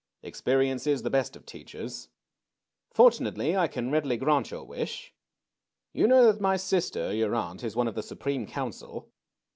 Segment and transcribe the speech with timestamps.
[0.23, 2.09] Experience is the best of teachers.
[2.89, 5.13] Fortunately, I can readily grant your wish.
[5.93, 9.11] You know that my sister, your aunt, is one of the Supreme Council.